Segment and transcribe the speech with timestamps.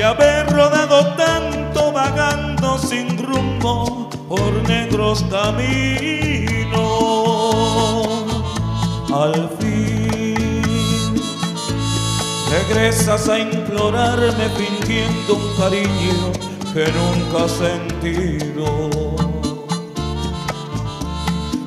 [0.00, 6.80] de haber rodado tanto vagando sin rumbo por negros caminos.
[9.12, 11.20] Al fin
[12.50, 16.32] regresas a implorarme fingiendo un cariño
[16.72, 18.66] que nunca has sentido.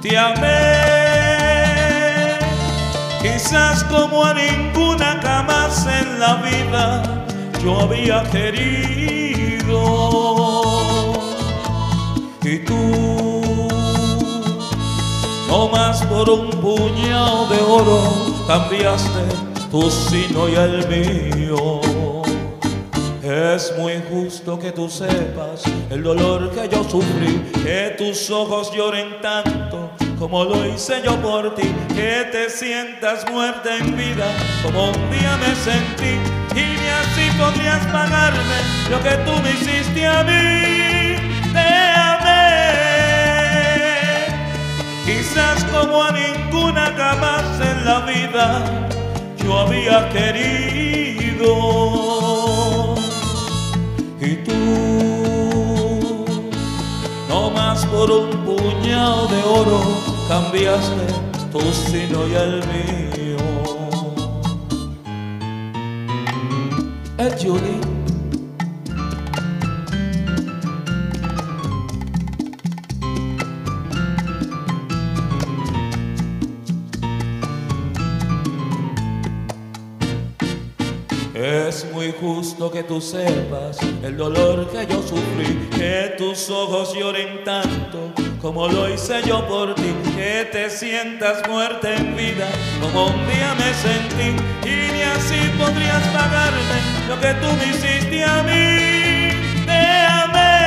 [0.00, 0.78] Te amé,
[3.20, 7.22] quizás como a ninguna jamás en la vida
[7.62, 9.82] yo había querido.
[12.42, 13.68] Y tú,
[15.48, 18.02] no más por un puñado de oro,
[18.46, 19.20] cambiaste
[19.70, 21.80] tu sino y el mío.
[23.22, 29.20] Es muy justo que tú sepas el dolor que yo sufrí, que tus ojos lloren
[29.22, 34.24] tanto como lo hice yo por ti, que te sientas muerta en vida
[34.62, 36.14] como un día me sentí
[36.54, 38.38] y ni así podrías pagarme
[38.88, 41.16] lo que tú me hiciste a mí.
[41.52, 42.68] Te amé,
[45.04, 48.62] quizás como a ninguna jamás en la vida
[49.44, 51.50] yo había querido.
[54.20, 54.54] Y tú,
[57.28, 61.06] no más por un puñado de oro, cambiaste
[61.50, 63.36] tu sino y el mío.
[67.18, 67.80] El Judy.
[81.34, 87.42] Es muy justo que tú sepas el dolor que yo sufrí, que tus ojos lloren
[87.44, 92.48] tanto como lo hice yo por ti, que te sientas muerta en vida
[92.80, 94.34] como un día me sentí
[94.68, 99.30] y ni así podrías pagarme lo que tú me hiciste a mí.
[99.64, 99.80] Te
[100.22, 100.66] amé,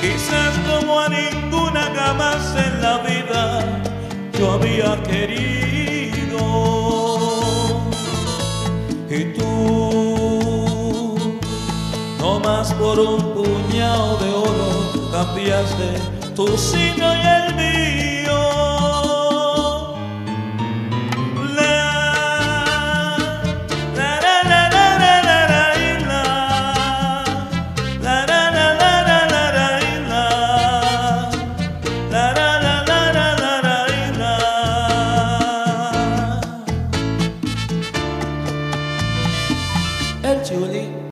[0.00, 3.60] quizás como a ninguna jamás en la vida
[4.36, 6.40] yo había querido
[9.08, 11.16] y tú,
[12.18, 14.69] no más por un puñado de oro,
[15.24, 15.90] cambiaste
[16.34, 17.90] tu y el mío.